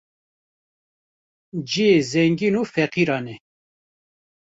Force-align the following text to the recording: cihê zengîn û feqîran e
cihê 1.69 1.93
zengîn 2.11 2.55
û 2.61 2.63
feqîran 2.73 3.25
e 3.33 3.35